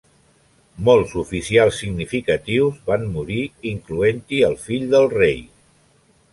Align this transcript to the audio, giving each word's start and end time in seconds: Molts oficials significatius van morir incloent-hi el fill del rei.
Molts 0.87 1.11
oficials 1.23 1.77
significatius 1.83 2.81
van 2.89 3.07
morir 3.19 3.39
incloent-hi 3.75 4.43
el 4.51 4.59
fill 4.67 4.91
del 4.97 5.09
rei. 5.17 5.41